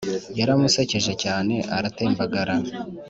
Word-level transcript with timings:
Yaramusekeje 0.39 1.11
cyane 1.23 1.55
aratembagara 1.77 2.55